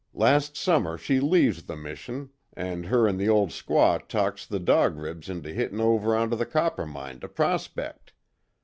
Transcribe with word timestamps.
Last 0.15 0.57
summer 0.57 0.97
she 0.97 1.19
leaves 1.19 1.61
the 1.61 1.75
mission 1.75 2.31
an' 2.55 2.85
her 2.85 3.07
an' 3.07 3.17
the 3.17 3.29
old 3.29 3.51
squaw 3.51 3.99
talks 4.07 4.47
the 4.47 4.59
Dog 4.59 4.97
Ribs 4.97 5.29
into 5.29 5.53
hittin' 5.53 5.79
over 5.79 6.15
onto 6.15 6.35
the 6.35 6.47
Coppermine 6.47 7.19
to 7.19 7.27
prospect. 7.27 8.11